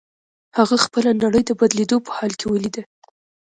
هغه 0.57 0.75
خپله 0.85 1.11
نړۍ 1.23 1.41
د 1.45 1.51
بدلېدو 1.59 1.97
په 2.05 2.11
حال 2.17 2.31
کې 2.39 2.45
وليده. 2.49 2.81